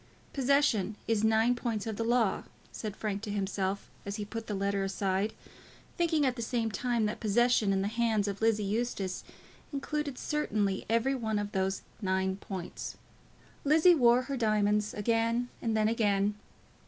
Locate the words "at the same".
6.25-6.71